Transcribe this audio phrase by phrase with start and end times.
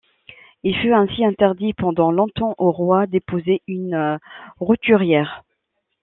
[0.63, 4.17] Il fut ainsi interdit pendant longtemps au roi d'épouser une
[4.59, 5.43] roturière.